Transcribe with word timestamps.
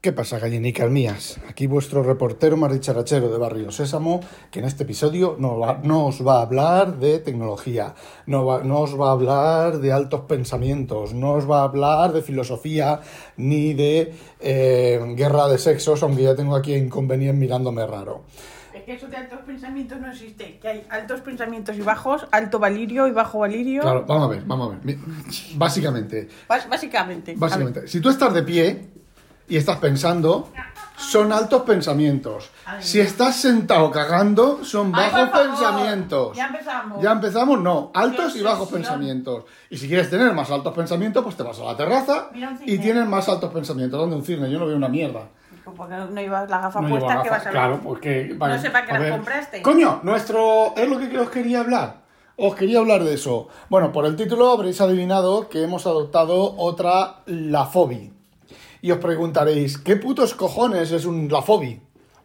¿Qué 0.00 0.12
pasa, 0.14 0.38
gallinicas 0.38 0.90
mías? 0.90 1.38
Aquí 1.46 1.66
vuestro 1.66 2.02
reportero 2.02 2.56
más 2.56 2.72
dicharachero 2.72 3.28
de 3.30 3.36
Barrio 3.36 3.70
Sésamo, 3.70 4.20
que 4.50 4.60
en 4.60 4.64
este 4.64 4.84
episodio 4.84 5.36
no, 5.38 5.58
va- 5.58 5.78
no 5.82 6.06
os 6.06 6.26
va 6.26 6.38
a 6.38 6.42
hablar 6.42 6.96
de 6.98 7.18
tecnología, 7.18 7.94
no, 8.24 8.46
va- 8.46 8.62
no 8.64 8.78
os 8.80 8.98
va 8.98 9.08
a 9.10 9.12
hablar 9.12 9.78
de 9.78 9.92
altos 9.92 10.22
pensamientos, 10.22 11.12
no 11.12 11.32
os 11.32 11.48
va 11.50 11.60
a 11.60 11.64
hablar 11.64 12.14
de 12.14 12.22
filosofía 12.22 13.00
ni 13.36 13.74
de 13.74 14.14
eh, 14.40 15.00
guerra 15.16 15.48
de 15.48 15.58
sexos, 15.58 16.02
aunque 16.02 16.22
ya 16.22 16.34
tengo 16.34 16.56
aquí 16.56 16.72
a 16.72 16.78
Inconvenient 16.78 17.38
mirándome 17.38 17.86
raro. 17.86 18.22
Es 18.72 18.84
que 18.84 18.94
eso 18.94 19.06
de 19.06 19.18
altos 19.18 19.40
pensamientos 19.40 20.00
no 20.00 20.10
existe. 20.10 20.58
Que 20.62 20.68
hay 20.68 20.86
altos 20.88 21.20
pensamientos 21.20 21.76
y 21.76 21.82
bajos, 21.82 22.26
alto 22.30 22.58
valirio 22.58 23.06
y 23.06 23.10
bajo 23.10 23.40
valirio. 23.40 23.82
Claro, 23.82 24.06
vamos 24.08 24.24
a 24.24 24.28
ver, 24.30 24.44
vamos 24.46 24.72
a 24.72 24.78
ver. 24.86 24.96
Básicamente, 25.56 26.26
básicamente. 26.48 27.34
Básicamente, 27.36 27.86
si 27.86 28.00
tú 28.00 28.08
estás 28.08 28.32
de 28.32 28.42
pie 28.42 28.86
y 29.50 29.56
estás 29.58 29.76
pensando, 29.78 30.48
son 30.96 31.32
altos 31.32 31.62
pensamientos. 31.62 32.50
Ay, 32.64 32.82
Si 32.82 33.00
estás 33.00 33.36
sentado 33.36 33.90
cagando, 33.90 34.64
son 34.64 34.92
Ay, 34.94 35.10
bajos 35.10 35.30
pensamientos. 35.40 36.36
ya 36.36 36.46
empezamos. 36.46 37.02
Ya 37.02 37.12
empezamos, 37.12 37.60
no. 37.60 37.90
Altos 37.94 38.36
y 38.36 38.42
bajos 38.42 38.68
pensamientos. 38.70 39.44
Y 39.70 39.76
si 39.76 39.88
quieres 39.88 40.08
tener 40.08 40.32
más 40.32 40.50
altos 40.50 40.72
pensamientos, 40.74 41.22
pues 41.24 41.36
te 41.36 41.42
vas 41.42 41.58
a 41.60 41.64
la 41.64 41.76
terraza 41.76 42.30
y 42.64 42.78
tienes 42.78 43.06
más 43.06 43.28
altos 43.28 43.52
pensamientos. 43.52 43.98
¿Dónde 44.00 44.16
un 44.16 44.24
cisne? 44.24 44.50
Yo 44.50 44.58
no 44.58 44.66
veo 44.66 44.76
una 44.76 44.88
mierda. 44.88 45.28
Porque 45.76 45.94
no 45.94 46.20
llevas 46.20 46.48
la 46.50 46.58
gafa 46.60 46.80
No 46.80 46.88
puesta, 46.88 47.08
llevo 47.10 47.22
que 47.22 47.28
gafas. 47.28 47.30
vas 47.30 47.40
a 47.40 47.44
ver? 47.44 47.52
Claro, 47.52 47.80
porque... 47.82 48.36
No 48.38 48.58
sé 48.58 48.70
para 48.70 48.86
qué 48.86 48.92
las 48.98 49.10
compraste. 49.12 49.62
Coño, 49.62 50.00
nuestro... 50.02 50.74
Es 50.76 50.88
lo 50.88 50.98
que 50.98 51.18
os 51.18 51.30
quería 51.30 51.60
hablar. 51.60 52.00
Os 52.36 52.54
quería 52.54 52.78
hablar 52.78 53.04
de 53.04 53.14
eso. 53.14 53.48
Bueno, 53.68 53.92
por 53.92 54.04
el 54.06 54.16
título 54.16 54.50
habréis 54.50 54.80
adivinado 54.80 55.48
que 55.48 55.62
hemos 55.62 55.86
adoptado 55.86 56.54
otra 56.56 57.16
Lafobi. 57.26 58.12
Y 58.82 58.90
os 58.90 58.98
preguntaréis, 58.98 59.78
¿qué 59.78 59.96
putos 59.96 60.34
cojones 60.34 60.90
es 60.92 61.04
un 61.04 61.28
Lafobi? 61.28 61.80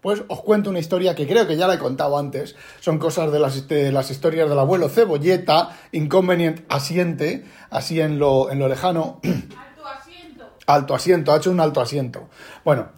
Pues 0.05 0.23
os 0.27 0.41
cuento 0.41 0.70
una 0.70 0.77
historia 0.77 1.16
que 1.16 1.27
creo 1.27 1.48
que 1.48 1.57
ya 1.57 1.68
la 1.68 1.74
he 1.74 1.79
contado 1.79 2.18
antes. 2.18 2.55
Son 2.79 2.99
cosas 2.99 3.32
de 3.32 3.40
las, 3.40 3.68
de 3.68 3.91
las 3.91 4.12
historias 4.12 4.48
del 4.48 4.60
abuelo 4.60 4.88
Cebolleta, 4.88 5.76
Inconvenient 5.91 6.62
Asiente, 6.70 7.44
así 7.71 7.99
en 7.99 8.20
lo, 8.20 8.52
en 8.52 8.60
lo 8.60 8.68
lejano. 8.68 9.20
Alto 9.24 9.88
asiento. 9.88 10.46
Alto 10.68 10.94
asiento, 10.96 11.32
ha 11.32 11.38
hecho 11.38 11.49
un 11.49 11.60
alto 11.60 11.82
asiento. 11.82 12.29
Bueno, 12.63 12.90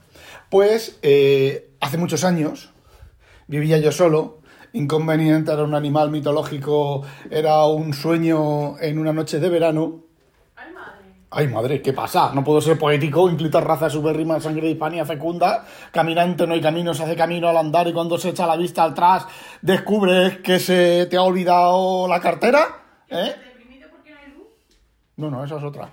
pues 0.50 1.00
eh, 1.02 1.72
hace 1.80 1.98
muchos 1.98 2.26
años 2.26 2.74
vivía 3.48 3.78
yo 3.78 3.94
solo. 3.94 4.42
Inconveniente 4.74 5.54
era 5.54 5.64
un 5.64 5.76
animal 5.76 6.12
mitológico, 6.12 7.04
era 7.32 7.66
un 7.68 7.94
sueño 7.94 8.78
en 8.80 9.00
una 9.00 9.14
noche 9.14 9.40
de 9.40 9.50
verano. 9.50 10.07
Ay, 11.30 11.48
madre. 11.48 11.82
¿qué 11.82 11.94
pasa? 11.94 12.32
No 12.34 12.44
puedo 12.44 12.62
ser 12.62 12.78
poético, 12.80 13.30
incluta 13.30 13.60
raza 13.60 13.90
subérrima, 13.90 14.40
sangre 14.40 14.68
de 14.68 14.72
Hispania 14.72 15.06
fecunda, 15.06 15.66
caminante 15.92 16.48
no 16.48 16.54
hay 16.54 16.62
camino, 16.62 16.94
se 16.94 17.04
hace 17.04 17.16
camino 17.16 17.50
al 17.50 17.58
andar 17.58 17.88
y 17.88 17.94
cuando 17.94 18.18
se 18.18 18.30
echa 18.30 18.48
la 18.48 18.56
vista 18.56 18.84
atrás 18.84 19.26
descubres 19.62 20.38
que 20.38 20.60
se 20.60 21.06
te 21.08 21.18
ha 21.18 21.24
olvidado 21.24 22.08
la 22.08 22.22
cartera. 22.22 22.60
¿Eh? 23.10 23.36
¿Deprimido 23.46 23.90
porque 23.90 24.12
no 24.12 24.18
hay 24.18 24.32
luz? 24.32 24.48
No, 25.18 25.30
no, 25.30 25.44
esa 25.44 25.58
es 25.58 25.64
otra. 25.64 25.90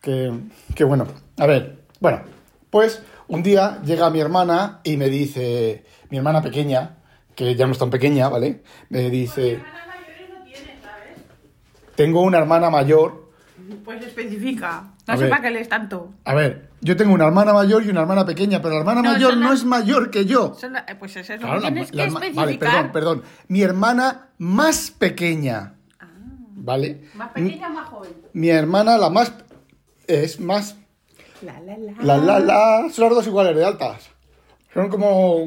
Que, 0.00 0.32
que 0.74 0.84
bueno, 0.84 1.06
a 1.38 1.46
ver, 1.46 1.84
bueno, 1.98 2.22
pues 2.68 3.02
un 3.28 3.42
día 3.42 3.80
llega 3.84 4.10
mi 4.10 4.20
hermana 4.20 4.80
y 4.84 4.96
me 4.96 5.08
dice, 5.08 5.84
mi 6.10 6.18
hermana 6.18 6.42
pequeña, 6.42 6.96
que 7.34 7.54
ya 7.54 7.66
no 7.66 7.72
es 7.72 7.78
tan 7.78 7.90
pequeña, 7.90 8.28
¿vale? 8.28 8.62
Me 8.90 9.08
dice, 9.08 9.62
tengo 11.94 12.22
una 12.22 12.38
hermana 12.38 12.70
mayor. 12.70 13.29
Pues 13.84 14.04
especifica. 14.04 14.82
No 15.06 15.14
A 15.14 15.16
sé 15.16 15.22
ver. 15.24 15.30
para 15.30 15.42
qué 15.42 15.50
lees 15.50 15.68
tanto. 15.68 16.12
A 16.24 16.34
ver, 16.34 16.70
yo 16.80 16.96
tengo 16.96 17.12
una 17.14 17.24
hermana 17.26 17.52
mayor 17.52 17.84
y 17.84 17.88
una 17.90 18.00
hermana 18.02 18.24
pequeña, 18.26 18.60
pero 18.60 18.74
la 18.74 18.80
hermana 18.80 19.02
No, 19.02 19.12
mayor 19.12 19.36
no 19.36 19.50
las- 19.50 19.60
es 19.60 19.64
mayor 19.64 20.10
que 20.10 20.24
yo. 20.26 20.54
Son 20.58 20.72
la- 20.72 20.84
eh, 20.88 20.94
Pues 20.98 21.16
eso 21.16 21.32
es 21.34 21.40
lo 21.40 21.46
Claro, 21.46 21.60
que 21.60 21.66
la- 21.66 21.72
tienes 21.72 21.94
la 21.94 22.02
que 22.02 22.08
especificar. 22.08 22.44
Vale, 22.46 22.58
perdón, 22.58 22.92
perdón. 22.92 23.22
Mi 23.48 23.62
hermana 23.62 24.28
más 24.38 24.90
pequeña. 24.90 25.74
¿Vale? 26.62 27.04
Ah. 27.14 27.16
¿Más 27.16 27.28
pequeña 27.30 27.68
o 27.68 27.70
más 27.72 27.88
joven? 27.88 28.10
Mi 28.32 28.48
hermana, 28.50 28.98
la 28.98 29.10
más. 29.10 29.32
Es 30.06 30.38
más 30.40 30.76
La, 31.42 31.58
la, 31.60 31.76
la. 31.78 31.92
La, 32.02 32.16
la, 32.18 32.38
la, 32.40 32.88
son 32.90 33.04
las 33.06 33.14
dos 33.14 33.26
iguales 33.26 33.56
de 33.56 33.64
altas. 33.64 34.10
Son 34.74 34.88
como 34.88 35.38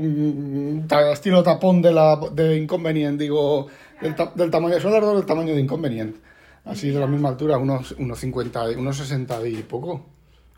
ta- 0.88 1.11
estilo 1.11 1.43
tapón 1.43 1.81
de 1.81 1.93
la 1.93 2.17
de 2.31 2.57
Inconvenient, 2.57 3.19
digo, 3.19 3.67
del, 4.01 4.15
ta- 4.15 4.31
del 4.35 4.49
tamaño, 4.51 4.79
son 4.79 4.91
las 4.91 5.01
dos 5.01 5.15
del 5.15 5.25
tamaño 5.25 5.53
de 5.53 5.61
Inconvenient. 5.61 6.15
Así 6.66 6.90
de 6.90 7.00
la 7.00 7.07
misma 7.07 7.29
altura, 7.29 7.57
unos, 7.57 7.91
unos 7.94 8.19
50, 8.19 8.72
y- 8.72 8.75
unos 8.75 8.97
60 8.97 9.46
y 9.47 9.63
poco. 9.63 10.06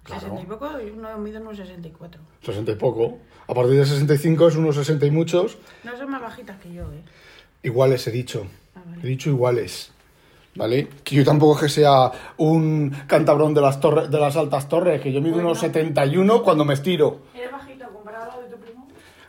60 0.05 0.27
Claro, 0.27 0.41
y 0.41 0.45
poco 0.45 0.81
y 0.81 0.89
uno 0.91 1.17
mide 1.17 1.39
unos 1.39 1.57
64. 1.57 2.21
60 2.41 2.71
y 2.71 2.75
poco. 2.75 3.17
A 3.47 3.53
partir 3.53 3.75
de 3.75 3.85
65 3.85 4.47
es 4.49 4.55
unos 4.55 4.75
60 4.75 5.05
y 5.07 5.11
muchos. 5.11 5.57
No 5.83 5.97
son 5.97 6.11
más 6.11 6.21
bajitas 6.21 6.59
que 6.61 6.71
yo, 6.73 6.83
¿eh? 6.93 7.01
Iguales 7.63 8.05
he 8.07 8.11
dicho. 8.11 8.45
Ah, 8.75 8.81
vale. 8.85 9.01
He 9.03 9.07
dicho 9.07 9.29
iguales. 9.31 9.91
¿Vale? 10.57 10.87
Que 11.03 11.15
yo 11.15 11.25
tampoco 11.25 11.55
es 11.55 11.61
que 11.63 11.69
sea 11.81 12.11
un 12.37 12.89
cantabrón 13.07 13.53
de 13.53 13.59
las 13.61 13.79
torres, 13.81 14.09
de 14.09 14.17
las 14.19 14.37
altas 14.37 14.69
torres, 14.69 15.01
que 15.01 15.11
yo 15.11 15.19
mido 15.21 15.33
Bueno. 15.33 15.49
unos 15.49 15.59
71 15.59 16.43
cuando 16.43 16.63
me 16.63 16.75
estiro. 16.75 17.19
¿Eres 17.33 17.51
bajito 17.51 17.89
comparado 17.91 18.31
a 18.31 18.35
lo 18.37 18.41
de 18.43 18.49
tu 18.55 18.57
primo? 18.61 18.87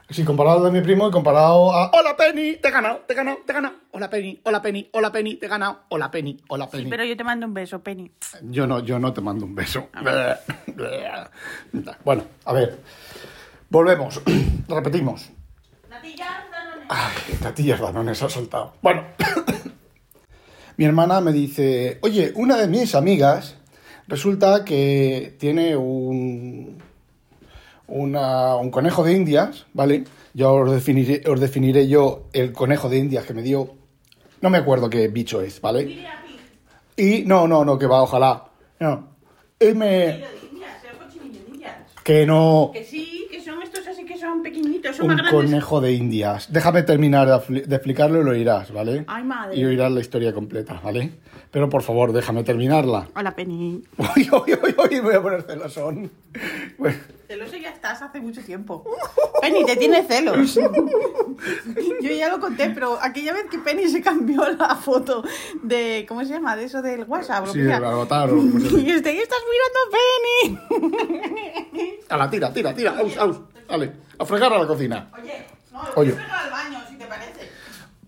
Sí, 0.08 0.24
comparado 0.24 0.62
de 0.62 0.70
mi 0.70 0.80
primo 0.82 1.08
y 1.08 1.10
comparado 1.10 1.72
a. 1.72 1.90
¡Hola 1.90 2.16
Penny! 2.16 2.56
¡Te 2.56 2.68
he 2.68 2.70
ganado! 2.70 2.98
¡Te 3.08 3.12
he 3.12 3.16
ganado! 3.16 3.38
¡Te 3.44 3.50
he 3.50 3.54
ganado! 3.54 3.74
¡Hola 3.90 4.08
Penny! 4.08 4.40
¡Hola 4.44 4.62
Penny! 4.62 4.88
¡Hola 4.92 5.10
Penny! 5.10 5.34
¡Te 5.34 5.46
he 5.46 5.48
ganado! 5.48 5.80
¡Hola 5.88 6.10
Penny! 6.12 6.36
¡Hola 6.48 6.70
Penny! 6.70 6.84
Sí, 6.84 6.90
pero 6.90 7.04
yo 7.04 7.16
te 7.16 7.24
mando 7.24 7.46
un 7.46 7.54
beso, 7.54 7.82
Penny. 7.82 8.12
Yo 8.42 8.68
no, 8.68 8.78
yo 8.80 9.00
no 9.00 9.12
te 9.12 9.20
mando 9.20 9.44
un 9.44 9.56
beso. 9.56 9.88
bueno, 12.04 12.22
a 12.44 12.52
ver. 12.52 12.78
Volvemos. 13.68 14.22
Repetimos. 14.68 15.30
Natillas, 15.90 16.50
danones. 16.52 16.86
Ay, 16.88 17.38
tatillas 17.42 17.80
Danones 17.80 18.22
ha 18.22 18.28
saltado. 18.28 18.74
Bueno. 18.82 19.04
Mi 20.76 20.84
hermana 20.84 21.20
me 21.20 21.32
dice, 21.32 21.98
oye, 22.02 22.32
una 22.36 22.56
de 22.56 22.68
mis 22.68 22.94
amigas 22.94 23.56
resulta 24.06 24.64
que 24.64 25.34
tiene 25.40 25.74
un, 25.74 26.80
una- 27.88 28.56
un 28.56 28.70
conejo 28.70 29.04
de 29.04 29.12
indias, 29.14 29.66
¿vale? 29.72 30.04
Yo 30.34 30.52
os 30.54 30.70
definiré, 30.70 31.22
os 31.28 31.40
definiré 31.40 31.88
yo 31.88 32.28
el 32.32 32.52
conejo 32.52 32.88
de 32.88 32.98
indias 32.98 33.24
que 33.24 33.34
me 33.34 33.42
dio. 33.42 33.74
No 34.40 34.50
me 34.50 34.58
acuerdo 34.58 34.90
qué 34.90 35.08
bicho 35.08 35.40
es, 35.40 35.60
¿vale? 35.60 36.04
Y 36.96 37.22
no, 37.24 37.46
no, 37.48 37.64
no, 37.64 37.78
que 37.78 37.86
va, 37.86 38.02
ojalá. 38.02 38.44
No. 38.80 39.08
Y 39.60 39.72
me... 39.74 40.24
Que 42.04 42.24
no... 42.24 42.70
Que 42.72 42.84
sí, 42.84 43.26
que 43.30 43.42
son 43.42 43.60
estos 43.62 43.84
así 43.88 44.04
que 44.04 44.16
son 44.16 44.40
pequeñitos, 44.42 44.94
son 44.96 45.06
Un 45.10 45.16
más 45.16 45.22
grandes. 45.26 45.50
conejo 45.50 45.80
de 45.80 45.92
indias. 45.92 46.52
Déjame 46.52 46.82
terminar 46.84 47.26
de, 47.48 47.58
explicarlo 47.74 48.20
y 48.20 48.24
lo 48.24 48.30
oirás, 48.30 48.70
¿vale? 48.72 49.04
Ay, 49.08 49.24
madre. 49.24 49.56
Y 49.56 49.64
oirás 49.64 49.90
la 49.90 50.00
historia 50.00 50.32
completa, 50.32 50.80
¿vale? 50.84 51.10
Pero 51.50 51.68
por 51.68 51.82
favor, 51.82 52.12
déjame 52.12 52.44
terminarla. 52.44 53.08
Hola, 53.16 53.34
Penny. 53.34 53.82
Uy, 53.98 54.28
uy, 54.30 54.54
uy, 54.62 54.74
uy, 54.78 54.90
me 54.96 55.00
voy 55.00 55.14
a 55.16 55.22
poner 55.22 55.42
celosón. 55.42 56.10
Bueno, 56.78 56.96
Celoso 57.26 57.56
ya 57.56 57.65
estás 57.76 58.02
hace 58.02 58.20
mucho 58.20 58.42
tiempo. 58.42 58.84
Penny, 59.40 59.64
te 59.64 59.76
tiene 59.76 60.02
celos. 60.02 60.54
Yo 62.02 62.10
ya 62.10 62.28
lo 62.28 62.40
conté, 62.40 62.70
pero 62.70 62.98
aquella 63.00 63.32
vez 63.32 63.44
que 63.50 63.58
Penny 63.58 63.88
se 63.88 64.00
cambió 64.02 64.48
la 64.50 64.74
foto 64.76 65.22
de. 65.62 66.04
¿Cómo 66.08 66.22
se 66.24 66.32
llama? 66.32 66.56
De 66.56 66.64
eso 66.64 66.82
del 66.82 67.04
WhatsApp. 67.04 67.46
lo 67.46 67.52
sí, 67.52 67.58
que 67.60 67.66
sea. 67.66 67.76
el 67.76 67.84
avatar 67.84 68.30
o 68.30 68.36
como 68.36 68.58
se 68.60 68.80
Y 68.80 68.90
este, 68.90 69.14
¿y 69.14 69.18
estás 69.18 69.38
mirando 69.52 69.78
a 69.82 70.88
Penny? 70.90 71.98
A 72.08 72.16
la 72.16 72.30
tira, 72.30 72.52
tira, 72.52 72.74
tira. 72.74 72.96
Aus, 72.98 73.16
aus. 73.18 73.40
Dale, 73.68 73.92
a 74.18 74.24
fregar 74.24 74.52
a 74.52 74.58
la 74.58 74.66
cocina. 74.66 75.10
Oye, 75.20 75.46
no, 75.72 75.80
Oye. 75.96 76.12
fregar 76.12 76.44
al 76.44 76.50
baño, 76.50 76.78
si 76.88 76.96
te 76.96 77.04
parece. 77.06 77.50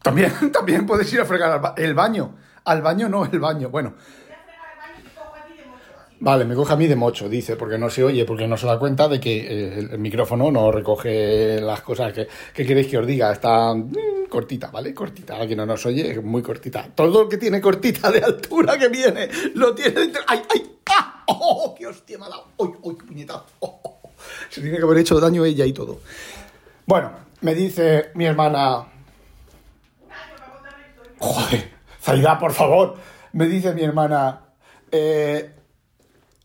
También, 0.03 0.53
también 0.53 0.87
puedes 0.87 1.12
ir 1.12 1.21
a 1.21 1.25
fregar 1.25 1.50
al 1.50 1.61
ba- 1.61 1.75
el 1.77 1.95
baño. 1.95 2.37
Al 2.65 2.81
baño 2.83 3.09
no, 3.09 3.25
el 3.25 3.41
baño. 3.41 3.69
Bueno, 3.69 3.91
Voy 3.95 4.33
a 4.33 4.39
fregar 4.45 4.71
al 4.73 4.79
baño 4.79 5.00
y 5.00 5.03
te 5.09 5.15
cojo 5.15 5.35
a 5.35 5.43
ti 5.47 5.55
de 5.56 5.65
mucho. 5.67 5.83
Así. 6.06 6.08
Vale, 6.21 6.45
me 6.45 6.56
coge 6.56 6.73
a 6.73 6.77
mí 6.77 6.89
de 6.89 6.97
mocho, 6.97 7.29
dice, 7.29 7.55
porque 7.55 7.79
no 7.79 7.89
se 7.89 8.03
oye, 8.03 8.25
porque 8.25 8.49
no 8.49 8.56
se 8.56 8.67
da 8.67 8.77
cuenta 8.77 9.06
de 9.06 9.21
que 9.21 9.37
eh, 9.39 9.79
el, 9.79 9.99
micrófono 10.01 10.50
no 10.50 10.73
recoge 10.73 11.61
las 11.61 11.81
cosas 11.82 12.12
que, 12.12 12.26
que 12.53 12.67
queréis 12.67 12.88
que 12.88 12.99
os 12.99 13.06
diga. 13.06 13.31
Está 13.31 13.73
mm, 13.73 14.26
cortita, 14.29 14.69
¿vale? 14.69 14.93
Cortita. 14.93 15.41
Aquí 15.41 15.55
no 15.55 15.65
nos 15.65 15.87
oye, 15.87 16.11
es 16.11 16.23
muy 16.23 16.43
cortita. 16.43 16.88
Todo 16.93 17.23
lo 17.23 17.29
que 17.29 17.37
tiene 17.37 17.61
cortita 17.61 18.11
de 18.11 18.19
altura 18.19 18.76
que 18.76 18.88
viene, 18.88 19.29
lo 19.55 19.73
tiene... 19.76 20.09
de- 20.09 20.19
¡Ay, 20.26 20.43
ay! 20.53 20.79
¡Ah! 20.87 21.25
¡Oh, 21.29 21.73
qué 21.79 21.87
hostia 21.87 22.19
me 22.19 22.25
ha 22.25 22.31
dado! 22.31 22.49
¡Uy, 22.56 22.71
uy, 22.82 22.97
qué 22.99 23.06
puñetazo! 23.06 23.44
¡Oh, 23.61 23.81
oh, 23.85 24.00
oh! 24.03 24.11
Se 24.50 24.61
tiene 24.61 24.79
que 24.79 24.82
haber 24.82 24.99
hecho 24.99 25.21
daño 25.21 25.44
ella 25.44 25.67
y 25.67 25.73
todo. 25.73 26.00
Bueno, 26.85 27.12
me 27.43 27.55
dice 27.55 28.11
mi 28.14 28.25
hermana... 28.25 28.87
Joder, 31.21 31.71
Zaida, 32.03 32.38
por 32.41 32.53
favor. 32.53 32.97
Me 33.35 33.47
dice 33.47 33.73
mi 33.73 33.85
hermana... 33.85 34.41
Eh, 34.91 35.57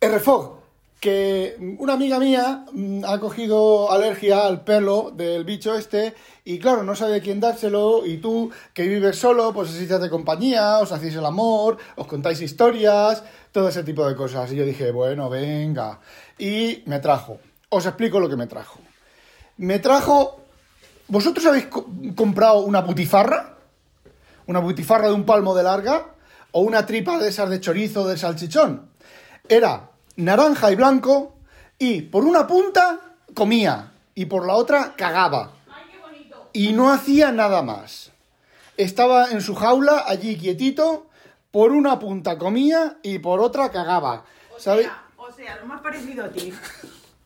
RFOG, 0.08 0.60
que 1.00 1.76
una 1.80 1.94
amiga 1.94 2.20
mía 2.20 2.66
mm, 2.72 3.04
ha 3.06 3.20
cogido 3.20 3.92
alergia 3.92 4.46
al 4.46 4.64
pelo 4.64 5.12
del 5.14 5.44
bicho 5.44 5.76
este 5.76 6.14
y 6.46 6.60
claro, 6.60 6.84
no 6.84 6.96
sabe 6.96 7.18
a 7.18 7.22
quién 7.22 7.40
dárselo 7.40 8.06
y 8.06 8.18
tú 8.18 8.52
que 8.74 8.88
vives 8.88 9.18
solo, 9.18 9.54
pues 9.54 9.70
te 9.88 9.94
hace 9.94 10.10
compañía, 10.10 10.80
os 10.80 10.92
hacéis 10.92 11.16
el 11.16 11.26
amor, 11.26 11.78
os 11.96 12.08
contáis 12.08 12.42
historias, 12.42 13.24
todo 13.52 13.70
ese 13.70 13.84
tipo 13.84 14.08
de 14.08 14.16
cosas. 14.16 14.52
Y 14.52 14.56
yo 14.56 14.66
dije, 14.66 14.92
bueno, 14.92 15.30
venga. 15.30 16.00
Y 16.38 16.84
me 16.86 17.00
trajo 17.00 17.40
os 17.76 17.86
explico 17.88 18.20
lo 18.20 18.30
que 18.30 18.36
me 18.36 18.48
trajo. 18.48 18.80
Me 19.58 19.80
trajo... 19.80 20.40
¿Vosotros 21.08 21.46
habéis 21.46 21.66
co- 21.66 21.88
comprado 22.16 22.60
una 22.62 22.82
butifarra? 22.82 23.58
Una 24.48 24.60
butifarra 24.60 25.08
de 25.08 25.14
un 25.14 25.26
palmo 25.26 25.56
de 25.56 25.64
larga 25.64 26.08
o 26.52 26.62
una 26.62 26.86
tripa 26.86 27.18
de 27.18 27.30
esas 27.30 27.50
de 27.50 27.60
chorizo 27.60 28.08
de 28.08 28.18
salchichón. 28.18 28.90
Era 29.50 29.90
naranja 30.16 30.72
y 30.72 30.76
blanco 30.76 31.34
y 31.78 32.02
por 32.02 32.24
una 32.24 32.48
punta 32.48 33.00
comía 33.34 33.92
y 34.16 34.26
por 34.26 34.46
la 34.46 34.56
otra 34.56 34.94
cagaba. 34.96 35.52
Y 36.54 36.74
no 36.74 36.92
hacía 36.92 37.32
nada 37.32 37.64
más. 37.64 38.12
Estaba 38.78 39.32
en 39.32 39.42
su 39.42 39.56
jaula 39.56 40.04
allí 40.08 40.38
quietito, 40.38 41.08
por 41.52 41.72
una 41.72 42.00
punta 42.00 42.38
comía 42.38 42.98
y 43.04 43.20
por 43.20 43.40
otra 43.40 43.70
cagaba. 43.72 44.26
¿Sabéis? 44.58 44.90
O 45.18 45.32
sea, 45.32 45.58
lo 45.58 45.68
más 45.68 45.82
parecido 45.82 46.26
a 46.26 46.30
ti. 46.30 46.54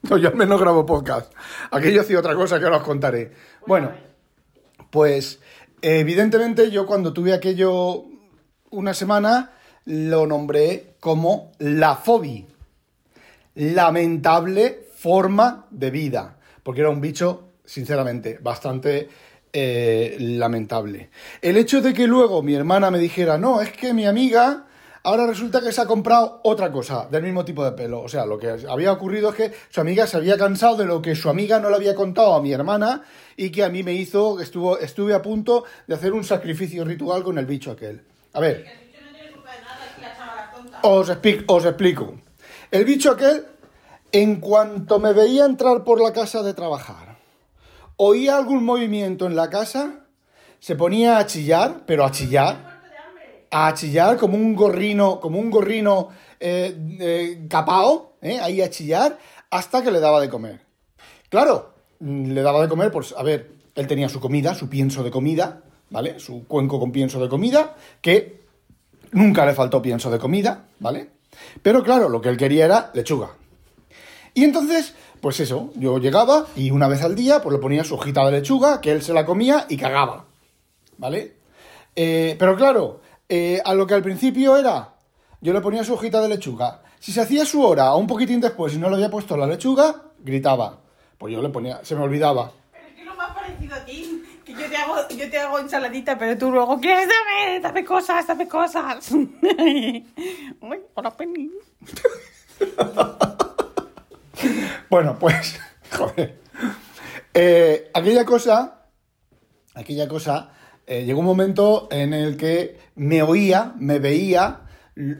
No, 0.03 0.15
yo 0.15 0.29
al 0.29 0.35
menos 0.35 0.61
grabo 0.61 0.85
podcast. 0.85 1.33
Aquello 1.71 2.01
hacía 2.01 2.19
otra 2.19 2.35
cosa 2.35 2.59
que 2.59 2.65
ahora 2.65 2.77
os 2.77 2.83
contaré. 2.83 3.33
Bueno, 3.65 3.91
pues 4.89 5.39
evidentemente 5.81 6.71
yo 6.71 6.85
cuando 6.85 7.11
tuve 7.11 7.33
aquello 7.33 8.05
una 8.69 8.93
semana 8.93 9.51
lo 9.85 10.27
nombré 10.27 10.95
como 10.99 11.51
la 11.57 11.95
fobi. 11.95 12.45
Lamentable 13.57 14.87
forma 14.95 15.65
de 15.71 15.89
vida. 15.91 16.37
Porque 16.63 16.81
era 16.81 16.89
un 16.89 17.01
bicho, 17.01 17.49
sinceramente, 17.65 18.37
bastante 18.41 19.09
eh, 19.51 20.15
lamentable. 20.19 21.09
El 21.41 21.57
hecho 21.57 21.81
de 21.81 21.93
que 21.93 22.05
luego 22.07 22.41
mi 22.43 22.53
hermana 22.53 22.91
me 22.91 22.99
dijera, 22.99 23.37
no, 23.37 23.61
es 23.61 23.71
que 23.71 23.93
mi 23.93 24.05
amiga 24.05 24.65
ahora 25.03 25.25
resulta 25.25 25.61
que 25.61 25.71
se 25.71 25.81
ha 25.81 25.85
comprado 25.85 26.41
otra 26.43 26.71
cosa 26.71 27.07
del 27.09 27.23
mismo 27.23 27.45
tipo 27.45 27.63
de 27.65 27.71
pelo. 27.71 28.01
O 28.01 28.09
sea, 28.09 28.25
lo 28.25 28.37
que 28.37 28.57
había 28.69 28.91
ocurrido 28.91 29.29
es 29.29 29.35
que 29.35 29.51
su 29.69 29.81
amiga 29.81 30.05
se 30.05 30.17
había 30.17 30.37
cansado 30.37 30.75
de 30.75 30.85
lo 30.85 31.01
que 31.01 31.15
su 31.15 31.29
amiga 31.29 31.59
no 31.59 31.69
le 31.69 31.77
había 31.77 31.95
contado 31.95 32.35
a 32.35 32.41
mi 32.41 32.51
hermana 32.51 33.03
y 33.37 33.49
que 33.49 33.63
a 33.63 33.69
mí 33.69 33.81
me 33.83 33.93
hizo, 33.93 34.39
estuvo, 34.39 34.77
estuve 34.77 35.13
a 35.15 35.21
punto 35.21 35.63
de 35.87 35.95
hacer 35.95 36.13
un 36.13 36.23
sacrificio 36.25 36.83
ritual 36.85 37.23
con 37.23 37.37
el 37.37 37.45
bicho 37.45 37.71
aquel. 37.71 38.01
A 38.33 38.39
ver, 38.39 38.65
os, 40.83 41.09
expli- 41.09 41.43
os 41.47 41.65
explico. 41.65 42.19
El 42.69 42.83
bicho 42.83 43.11
aquel, 43.11 43.45
en 44.11 44.41
cuanto 44.41 44.99
me 44.99 45.13
veía 45.13 45.45
entrar 45.45 45.85
por 45.85 46.01
la 46.01 46.11
casa 46.11 46.43
de 46.43 46.53
trabajar, 46.53 47.17
oía 47.95 48.35
algún 48.35 48.65
movimiento 48.65 49.25
en 49.25 49.37
la 49.37 49.49
casa, 49.49 50.05
se 50.59 50.75
ponía 50.75 51.17
a 51.17 51.25
chillar, 51.25 51.83
pero 51.85 52.03
a 52.03 52.11
chillar, 52.11 52.81
a 53.51 53.73
chillar 53.73 54.17
como 54.17 54.35
un 54.35 54.53
gorrino, 54.53 55.21
como 55.21 55.39
un 55.39 55.49
gorrino 55.49 56.09
eh, 56.41 56.77
eh, 56.99 57.47
capao, 57.49 58.17
¿eh? 58.21 58.39
ahí 58.41 58.61
a 58.61 58.69
chillar, 58.69 59.17
hasta 59.49 59.81
que 59.81 59.91
le 59.91 60.01
daba 60.01 60.19
de 60.19 60.29
comer. 60.29 60.59
Claro, 61.29 61.73
mm, 61.99 62.31
le 62.31 62.41
daba 62.41 62.61
de 62.61 62.67
comer, 62.67 62.91
pues, 62.91 63.15
a 63.17 63.23
ver, 63.23 63.49
él 63.75 63.87
tenía 63.87 64.09
su 64.09 64.19
comida, 64.19 64.53
su 64.55 64.67
pienso 64.67 65.03
de 65.03 65.11
comida, 65.11 65.61
¿vale? 65.89 66.19
Su 66.19 66.45
cuenco 66.47 66.81
con 66.81 66.91
pienso 66.91 67.21
de 67.21 67.29
comida, 67.29 67.77
que 68.01 68.41
nunca 69.11 69.45
le 69.45 69.53
faltó 69.53 69.81
pienso 69.81 70.11
de 70.11 70.19
comida, 70.19 70.65
¿vale? 70.79 71.16
Pero 71.61 71.83
claro, 71.83 72.09
lo 72.09 72.21
que 72.21 72.29
él 72.29 72.37
quería 72.37 72.65
era 72.65 72.91
lechuga. 72.93 73.29
Y 74.33 74.43
entonces, 74.43 74.93
pues 75.21 75.39
eso, 75.39 75.71
yo 75.75 75.97
llegaba 75.97 76.45
y 76.55 76.71
una 76.71 76.87
vez 76.87 77.01
al 77.01 77.15
día, 77.15 77.41
pues 77.41 77.53
le 77.53 77.59
ponía 77.59 77.83
su 77.83 77.95
hojita 77.95 78.25
de 78.25 78.33
lechuga, 78.33 78.81
que 78.81 78.91
él 78.91 79.01
se 79.01 79.13
la 79.13 79.25
comía 79.25 79.65
y 79.67 79.77
cagaba, 79.77 80.25
¿vale? 80.97 81.37
Eh, 81.95 82.35
pero 82.37 82.55
claro, 82.55 83.01
eh, 83.27 83.59
a 83.65 83.73
lo 83.73 83.87
que 83.87 83.95
al 83.95 84.03
principio 84.03 84.55
era, 84.55 84.93
yo 85.41 85.53
le 85.53 85.61
ponía 85.61 85.83
su 85.83 85.93
hojita 85.93 86.21
de 86.21 86.29
lechuga. 86.29 86.81
Si 86.99 87.11
se 87.11 87.21
hacía 87.21 87.45
su 87.45 87.63
hora 87.63 87.93
o 87.93 87.97
un 87.97 88.07
poquitín 88.07 88.39
después 88.39 88.73
y 88.73 88.77
no 88.77 88.89
le 88.89 88.95
había 88.95 89.09
puesto 89.09 89.35
la 89.35 89.47
lechuga, 89.47 90.03
gritaba. 90.19 90.79
Pues 91.17 91.33
yo 91.33 91.41
le 91.41 91.49
ponía, 91.49 91.83
se 91.83 91.95
me 91.95 92.01
olvidaba. 92.01 92.51
Pero 92.71 92.87
es 92.87 92.95
que 92.95 93.05
lo 93.05 93.15
más 93.15 93.33
parecido 93.33 93.75
a 93.75 93.85
ti. 93.85 94.23
Que 94.45 94.46
yo 94.59 94.69
te 94.69 94.77
hago, 94.77 94.95
yo 95.09 95.29
te 95.29 95.39
hago 95.39 95.59
ensaladita, 95.59 96.17
pero 96.17 96.37
tú 96.37 96.51
luego 96.51 96.79
quieres 96.79 97.07
dame, 97.07 97.59
dame 97.59 97.85
cosas, 97.85 98.25
dame 98.27 98.47
cosas. 98.47 99.11
Uy, 99.11 100.05
hola 100.93 101.15
Penny. 101.15 101.51
Bueno, 104.89 105.17
pues, 105.19 105.59
joder. 105.97 106.39
Eh, 107.33 107.89
aquella 107.93 108.25
cosa, 108.25 108.85
aquella 109.73 110.07
cosa, 110.07 110.51
eh, 110.85 111.03
llegó 111.05 111.19
un 111.19 111.25
momento 111.25 111.87
en 111.91 112.13
el 112.13 112.37
que 112.37 112.77
me 112.95 113.21
oía, 113.21 113.73
me 113.77 113.99
veía, 113.99 114.61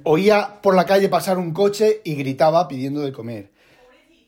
oía 0.03 0.61
por 0.61 0.75
la 0.75 0.85
calle 0.85 1.09
pasar 1.09 1.37
un 1.37 1.53
coche 1.53 2.01
y 2.03 2.15
gritaba 2.15 2.67
pidiendo 2.67 3.01
de 3.01 3.11
comer. 3.11 3.51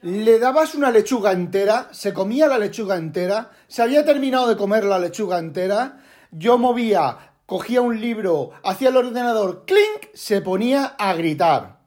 Le 0.02 0.40
dabas 0.40 0.76
una 0.76 0.92
lechuga 0.92 1.34
entera, 1.34 1.90
se 1.92 2.14
comía 2.14 2.48
la 2.48 2.58
lechuga 2.58 2.96
entera, 2.96 3.52
se 3.68 3.82
había 3.82 4.06
terminado 4.06 4.48
de 4.48 4.56
comer 4.56 4.86
la 4.86 4.98
lechuga 4.98 5.40
entera, 5.40 6.00
yo 6.32 6.58
movía, 6.58 7.34
cogía 7.46 7.82
un 7.82 8.00
libro, 8.00 8.52
hacía 8.64 8.90
el 8.90 8.96
ordenador, 8.98 9.66
clink, 9.66 10.14
se 10.14 10.40
ponía 10.40 10.86
a 10.98 11.14
gritar. 11.16 11.80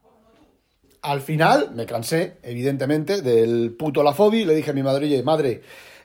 Al 1.01 1.23
final 1.23 1.71
me 1.75 1.87
cansé, 1.87 2.37
evidentemente, 2.43 3.23
del 3.23 3.75
puto 3.79 4.03
la 4.03 4.13
fobia 4.13 4.43
y 4.43 4.45
le 4.45 4.57
dije 4.57 4.73
a 4.73 4.75
mi 4.75 4.83
madre, 4.83 5.07
oye, 5.07 5.23
madre, 5.23 5.63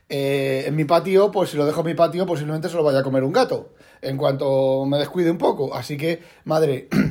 eh, 0.07 0.63
en 0.65 0.77
mi 0.77 0.85
patio, 0.85 1.29
pues 1.29 1.49
si 1.49 1.57
lo 1.57 1.65
dejo 1.65 1.81
en 1.81 1.87
mi 1.87 1.93
patio, 1.93 2.25
posiblemente 2.25 2.69
se 2.69 2.77
lo 2.77 2.83
vaya 2.83 2.99
a 2.99 3.03
comer 3.03 3.25
un 3.25 3.33
gato, 3.33 3.73
en 4.01 4.15
cuanto 4.15 4.85
me 4.85 4.97
descuide 4.97 5.29
un 5.29 5.37
poco. 5.37 5.75
Así 5.75 5.97
que, 5.97 6.23
madre, 6.45 6.87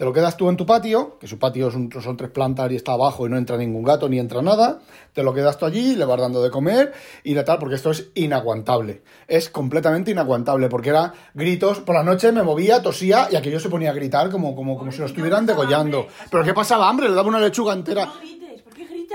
te 0.00 0.06
lo 0.06 0.14
quedas 0.14 0.34
tú 0.38 0.48
en 0.48 0.56
tu 0.56 0.64
patio, 0.64 1.18
que 1.20 1.26
su 1.28 1.38
patio 1.38 1.68
es 1.68 1.74
un- 1.74 1.92
son 1.92 2.16
tres 2.16 2.30
plantas 2.30 2.72
y 2.72 2.76
está 2.76 2.92
abajo 2.92 3.26
y 3.26 3.28
no 3.28 3.36
entra 3.36 3.58
ningún 3.58 3.82
gato 3.82 4.08
ni 4.08 4.18
entra 4.18 4.40
nada, 4.40 4.80
te 5.12 5.22
lo 5.22 5.34
quedas 5.34 5.58
tú 5.58 5.66
allí, 5.66 5.94
le 5.94 6.06
vas 6.06 6.18
dando 6.18 6.42
de 6.42 6.50
comer 6.50 6.94
y 7.22 7.34
de 7.34 7.42
tal, 7.44 7.58
porque 7.58 7.74
esto 7.74 7.90
es 7.90 8.08
inaguantable. 8.14 9.02
Es 9.28 9.50
completamente 9.50 10.10
inaguantable, 10.10 10.70
porque 10.70 10.88
era 10.88 11.12
gritos, 11.34 11.80
por 11.80 11.96
la 11.96 12.02
noche 12.02 12.32
me 12.32 12.42
movía, 12.42 12.80
tosía 12.80 13.28
y 13.30 13.36
aquello 13.36 13.60
se 13.60 13.68
ponía 13.68 13.90
a 13.90 13.92
gritar 13.92 14.30
como, 14.30 14.56
como, 14.56 14.78
como 14.78 14.90
si 14.90 15.00
lo 15.00 15.04
estuvieran 15.04 15.44
degollando. 15.44 16.06
¿Pero 16.30 16.44
qué 16.44 16.54
pasaba, 16.54 16.88
hambre? 16.88 17.06
Le 17.10 17.14
daba 17.14 17.28
una 17.28 17.38
lechuga 17.38 17.74
entera. 17.74 18.10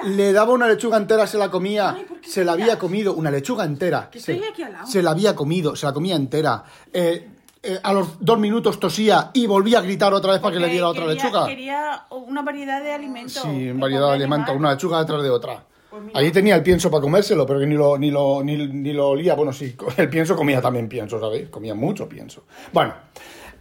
Le 0.04 0.34
daba 0.34 0.54
una 0.54 0.68
lechuga 0.68 0.98
entera, 0.98 1.26
se 1.26 1.38
la 1.40 1.50
comía, 1.50 1.96
Ay, 1.98 2.04
¿por 2.04 2.20
qué 2.22 2.30
se 2.30 2.46
la 2.46 2.52
había 2.52 2.78
comido, 2.78 3.16
una 3.16 3.32
lechuga 3.32 3.64
entera. 3.64 4.10
Que 4.12 4.20
se, 4.20 4.34
aquí 4.48 4.62
al 4.62 4.74
lado. 4.74 4.86
se 4.88 5.02
la 5.02 5.10
había 5.12 5.34
comido, 5.36 5.76
se 5.76 5.86
la 5.88 5.94
comía 5.94 6.16
entera. 6.16 6.64
Eh, 6.94 7.30
eh, 7.66 7.80
a 7.84 7.92
los 7.94 8.24
dos 8.24 8.38
minutos 8.40 8.80
tosía 8.80 9.32
y 9.34 9.48
volvía 9.48 9.80
a 9.80 9.82
gritar 9.82 10.14
otra 10.14 10.34
vez 10.34 10.42
para 10.42 10.54
que 10.54 10.60
le 10.60 10.68
diera 10.70 10.88
otra 10.88 11.06
quería, 11.06 11.24
lechuga. 11.24 11.46
Quería 11.48 12.06
una 12.12 12.42
variedad 12.44 12.82
de 12.84 12.92
alimentos. 12.94 13.42
Sí, 13.44 13.72
variedad 13.74 14.10
de 14.10 14.16
alimentos, 14.16 14.56
una 14.56 14.72
lechuga 14.72 15.00
detrás 15.00 15.22
de 15.24 15.30
otra. 15.30 15.64
Pues. 15.90 16.04
Allí 16.14 16.32
tenía 16.32 16.56
el 16.56 16.64
pienso 16.64 16.92
para 16.92 17.02
comérselo, 17.02 17.46
pero 17.46 17.60
que 17.60 17.66
ni 17.68 17.76
lo, 17.76 17.98
ni 17.98 18.12
lo, 18.12 18.44
ni, 18.44 18.58
ni 18.58 18.92
lo 18.94 19.10
olía. 19.10 19.34
Bueno, 19.34 19.54
sí, 19.54 19.76
el 19.98 20.10
pienso 20.10 20.36
comía 20.36 20.62
también 20.62 20.88
pienso, 20.90 21.20
¿sabéis? 21.20 21.50
Comía 21.50 21.74
mucho 21.74 22.08
pienso. 22.10 22.44
Bueno, 22.74 22.94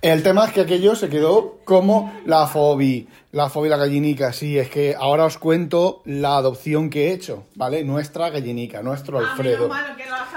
el 0.03 0.23
tema 0.23 0.45
es 0.45 0.53
que 0.53 0.61
aquello 0.63 0.95
se 0.97 1.09
quedó 1.09 1.61
como 1.65 2.13
la 2.27 2.47
fobi, 2.47 3.09
la 3.33 3.49
fobi 3.49 3.69
la 3.71 3.77
gallinica. 3.79 4.33
Sí, 4.35 4.59
es 4.59 4.69
que 4.69 4.95
ahora 4.99 5.25
os 5.25 5.39
cuento 5.39 6.03
la 6.05 6.37
adopción 6.37 6.91
que 6.91 7.09
he 7.09 7.13
hecho, 7.15 7.45
¿vale? 7.55 7.85
Nuestra 7.85 8.29
gallinica, 8.31 8.83
nuestro 8.83 9.19
Ah, 9.19 9.31
Alfredo. 9.31 9.69
menos 9.69 9.69
mal 9.69 9.97
que 9.97 10.07
lo 10.07 10.15
has 10.15 10.34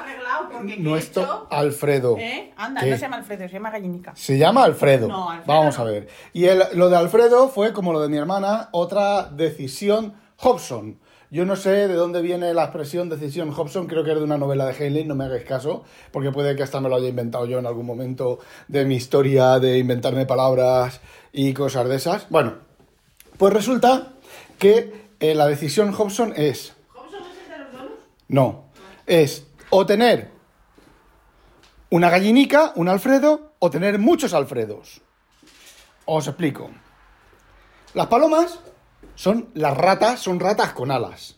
porque 0.58 0.74
¿qué 0.76 0.80
he 0.80 0.84
Nuestro 0.84 1.24
hecho? 1.24 1.48
Alfredo. 1.50 2.18
¿Eh? 2.18 2.54
Anda, 2.58 2.82
¿Qué? 2.82 2.90
no 2.92 2.96
se 2.96 3.02
llama 3.02 3.18
Alfredo, 3.18 3.48
se 3.48 3.54
llama 3.54 3.72
gallinica. 3.72 4.14
Se 4.16 4.38
llama 4.38 4.64
Alfredo. 4.64 5.08
No, 5.08 5.30
Alfredo 5.30 5.58
Vamos 5.60 5.78
no. 5.78 5.84
a 5.84 5.88
ver. 5.88 6.08
Y 6.34 6.46
el- 6.46 6.64
lo 6.74 6.90
de 6.90 6.96
Alfredo 6.98 7.50
fue, 7.50 7.74
como 7.74 7.94
lo 7.94 8.02
de 8.02 8.10
mi 8.10 8.18
hermana, 8.18 8.70
otra 8.72 9.24
decisión 9.30 10.14
Hobson. 10.38 11.00
Yo 11.30 11.44
no 11.46 11.58
sé 11.58 11.90
de 11.90 11.94
dónde 11.96 12.22
viene 12.22 12.54
la 12.54 12.64
expresión 12.64 13.10
decisión 13.10 13.52
Hobson, 13.52 13.88
creo 13.88 14.06
que 14.06 14.12
es 14.12 14.18
de 14.18 14.24
una 14.24 14.38
novela 14.38 14.66
de 14.66 14.72
Heinlein, 14.74 15.10
no 15.10 15.16
me 15.16 15.26
hagáis 15.26 15.44
caso, 15.44 15.84
porque 16.12 16.32
puede 16.32 16.56
que 16.56 16.64
hasta 16.64 16.80
me 16.80 16.88
lo 16.88 16.96
haya 16.96 17.10
inventado 17.10 17.46
yo 17.46 17.60
en 17.60 17.66
algún 17.66 17.86
momento 17.86 18.40
de 18.70 18.86
mi 18.86 18.96
historia 18.96 19.60
de 19.60 19.78
inventarme 19.78 20.26
palabras 20.26 21.02
y 21.34 21.54
cosas 21.54 21.90
de 21.90 21.96
esas. 21.98 22.30
Bueno, 22.30 22.54
pues 23.38 23.54
resulta 23.54 24.14
que 24.58 25.08
eh, 25.20 25.36
la 25.36 25.48
decisión 25.48 25.92
Hobson 25.94 26.32
es, 26.38 26.74
¿Hobson 26.96 27.20
es 27.24 27.52
el 27.52 27.72
de 27.74 27.78
los 27.78 27.92
no, 28.30 28.64
es 29.06 29.46
o 29.70 29.86
tener 29.86 30.30
una 31.89 32.10
gallinica, 32.10 32.74
un 32.75 32.89
Alfredo, 32.89 33.53
o 33.60 33.70
tener 33.70 34.00
muchos 34.00 34.34
Alfredos. 34.34 35.01
Os 36.06 36.27
explico. 36.27 36.70
Las 37.94 38.08
palomas 38.08 38.60
son 39.15 39.50
las 39.53 39.75
ratas, 39.75 40.20
son 40.20 40.39
ratas 40.39 40.74
con 40.74 40.91
alas. 40.91 41.36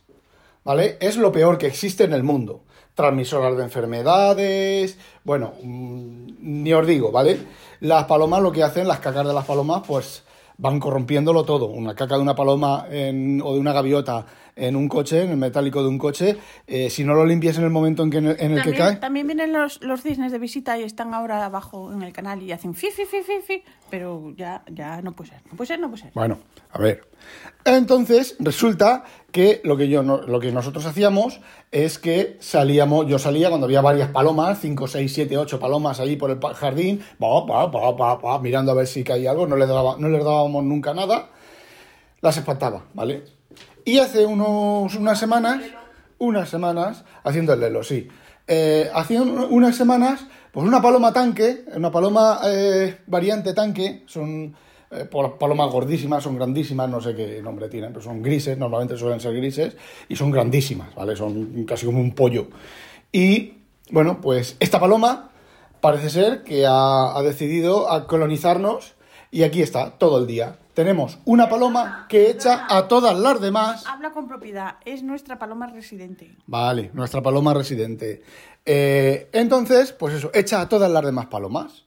¿Vale? 0.64 0.98
Es 1.00 1.18
lo 1.18 1.32
peor 1.32 1.58
que 1.58 1.68
existe 1.68 2.04
en 2.04 2.14
el 2.14 2.24
mundo. 2.24 2.64
Transmisoras 2.94 3.56
de 3.56 3.64
enfermedades. 3.64 4.98
Bueno, 5.24 5.54
mm, 5.64 6.28
ni 6.40 6.74
os 6.74 6.86
digo, 6.86 7.12
¿vale? 7.12 7.40
Las 7.80 8.06
palomas 8.06 8.42
lo 8.42 8.52
que 8.52 8.64
hacen, 8.64 8.88
las 8.88 9.00
cacas 9.00 9.26
de 9.26 9.34
las 9.34 9.46
palomas, 9.46 9.84
pues 9.88 10.24
van 10.60 10.80
corrompiéndolo 10.80 11.46
todo. 11.46 11.68
Una 11.68 11.96
caca 11.96 12.16
de 12.16 12.22
una 12.22 12.36
paloma 12.36 12.86
en- 12.92 13.42
o 13.42 13.54
de 13.54 13.60
una 13.60 13.72
gaviota 13.74 14.26
en 14.56 14.76
un 14.76 14.90
coche, 14.90 15.24
en 15.24 15.30
el 15.32 15.38
metálico 15.38 15.82
de 15.82 15.88
un 15.88 15.98
coche, 15.98 16.36
eh, 16.68 16.90
si 16.90 17.06
no 17.06 17.14
lo 17.14 17.26
limpias 17.26 17.58
en 17.58 17.64
el 17.64 17.70
momento 17.70 18.04
en, 18.04 18.10
que, 18.12 18.18
en 18.18 18.28
el, 18.28 18.62
que 18.62 18.74
cae... 18.74 18.98
también 18.98 19.26
vienen 19.26 19.54
los, 19.54 19.82
los 19.82 20.02
cisnes 20.02 20.34
de 20.34 20.38
visita 20.38 20.78
y 20.78 20.84
están 20.84 21.14
ahora 21.14 21.46
abajo 21.46 21.94
en 21.94 22.02
el 22.04 22.12
canal 22.12 22.44
y 22.44 22.52
hacen 22.52 22.76
fi, 22.76 22.88
fi, 22.92 23.06
fi, 23.06 23.22
fi, 23.24 23.34
fi, 23.42 23.64
pero 23.90 24.34
ya, 24.36 24.64
ya 24.70 25.02
no 25.02 25.14
puede 25.14 25.30
ser, 25.30 25.42
no 25.50 25.56
puede 25.56 25.68
ser, 25.70 25.80
no 25.80 25.90
puede 25.90 26.04
ser. 26.04 26.12
Bueno, 26.14 26.40
a 26.72 26.78
ver. 26.80 27.08
Entonces, 27.64 28.36
resulta 28.40 29.06
que 29.32 29.62
lo 29.64 29.78
que 29.78 29.88
yo 29.90 30.02
lo 30.04 30.40
que 30.40 30.52
nosotros 30.52 30.86
hacíamos 30.86 31.40
es 31.72 32.00
que 32.00 32.38
salíamos, 32.40 33.08
yo 33.08 33.20
salía 33.20 33.50
cuando 33.50 33.66
había 33.66 33.82
varias 33.82 34.10
palomas, 34.10 34.60
5, 34.62 34.88
6, 34.88 35.14
7, 35.14 35.38
8 35.38 35.60
palomas 35.60 36.00
ahí 36.00 36.16
por 36.16 36.32
el 36.32 36.40
jardín, 36.40 37.02
pa, 37.20 37.46
pa, 37.46 38.20
pa, 38.22 38.40
mirando 38.40 38.72
a 38.72 38.76
ver 38.76 38.88
si 38.88 39.04
caía 39.04 39.32
algo, 39.32 39.46
no 39.48 39.56
les, 39.56 39.68
daba, 39.68 39.96
no 40.00 40.10
les 40.10 40.24
dábamos 40.24 40.64
nunca 40.64 40.94
nada, 40.94 41.30
las 42.22 42.38
espantaba, 42.38 42.86
¿vale? 42.94 43.24
Y 43.86 44.00
hace 44.00 44.26
unos, 44.26 44.96
unas 44.96 45.20
semanas, 45.20 45.62
unas 46.18 46.50
semanas, 46.50 47.04
haciendo 47.24 47.54
el 47.54 47.60
lelo, 47.60 47.84
sí. 47.84 48.08
Eh, 48.48 48.90
hace 48.94 49.20
un- 49.22 49.48
unas 49.50 49.76
semanas, 49.76 50.26
pues 50.52 50.66
una 50.68 50.82
paloma 50.82 51.14
tanque, 51.14 51.64
una 51.76 51.92
paloma 51.92 52.40
eh, 52.46 52.98
variante 53.08 53.54
tanque, 53.54 54.04
son 54.08 54.56
eh, 54.92 55.08
palomas 55.40 55.72
gordísimas, 55.72 56.24
son 56.24 56.36
grandísimas, 56.36 56.90
no 56.90 57.02
sé 57.02 57.16
qué 57.16 57.42
nombre 57.42 57.70
tienen, 57.70 57.92
pero 57.92 58.04
son 58.04 58.22
grises, 58.22 58.58
normalmente 58.58 58.98
suelen 58.98 59.20
ser 59.20 59.36
grises, 59.36 59.78
y 60.08 60.16
son 60.16 60.32
grandísimas, 60.32 60.94
¿vale? 60.96 61.16
Son 61.16 61.66
casi 61.66 61.86
como 61.86 62.00
un 62.00 62.14
pollo. 62.14 62.48
Y, 63.12 63.54
bueno, 63.92 64.22
pues 64.22 64.58
esta 64.60 64.80
paloma 64.80 65.32
parece 65.82 66.10
ser 66.10 66.44
que 66.44 66.66
ha, 66.66 67.18
ha 67.18 67.22
decidido 67.24 67.92
a 67.92 68.08
colonizarnos 68.08 68.96
y 69.32 69.44
aquí 69.44 69.62
está, 69.62 69.92
todo 69.92 70.20
el 70.20 70.28
día. 70.28 70.58
Tenemos 70.74 71.20
una 71.26 71.50
paloma 71.50 72.08
que 72.10 72.32
echa 72.32 72.66
a 72.68 72.88
todas 72.88 73.18
las 73.18 73.40
demás. 73.40 73.86
Habla 73.86 74.12
con 74.12 74.28
propiedad, 74.28 74.78
es 74.86 75.04
nuestra 75.04 75.38
paloma 75.38 75.68
residente. 75.68 76.36
Vale, 76.48 76.90
nuestra 76.94 77.22
paloma 77.22 77.54
residente. 77.54 78.24
Eh, 78.66 79.30
entonces, 79.34 79.92
pues 79.92 80.16
eso, 80.16 80.32
echa 80.34 80.62
a 80.62 80.70
todas 80.70 80.90
las 80.90 81.06
demás 81.06 81.28
palomas. 81.28 81.86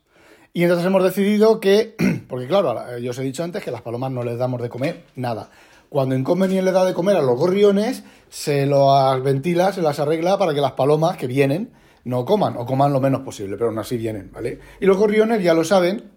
Y 0.53 0.63
entonces 0.63 0.85
hemos 0.85 1.03
decidido 1.03 1.59
que, 1.59 1.95
porque 2.33 2.47
claro, 2.47 2.75
eh, 2.89 2.99
yo 2.99 3.11
os 3.11 3.19
he 3.19 3.21
dicho 3.21 3.43
antes 3.43 3.63
que 3.63 3.69
las 3.69 3.83
palomas 3.83 4.11
no 4.11 4.23
les 4.23 4.39
damos 4.39 4.59
de 4.59 4.67
comer 4.67 5.03
nada. 5.15 5.51
Cuando 5.87 6.15
Inconvenient 6.15 6.65
le 6.65 6.71
da 6.71 6.83
de 6.83 6.95
comer 6.95 7.15
a 7.15 7.21
los 7.21 7.37
gorriones, 7.37 8.03
se 8.27 8.65
las 8.65 9.21
ventila, 9.21 9.71
se 9.71 9.83
las 9.83 9.99
arregla 9.99 10.39
para 10.39 10.51
que 10.55 10.59
las 10.59 10.71
palomas 10.71 11.15
que 11.15 11.27
vienen 11.27 11.73
no 12.05 12.25
coman, 12.25 12.57
o 12.57 12.65
coman 12.65 12.91
lo 12.91 12.99
menos 12.99 13.21
posible, 13.21 13.55
pero 13.55 13.69
aún 13.69 13.77
así 13.77 13.97
vienen, 13.97 14.31
¿vale? 14.33 14.59
Y 14.79 14.87
los 14.87 14.97
gorriones 14.97 15.43
ya 15.43 15.53
lo 15.53 15.63
saben, 15.63 16.09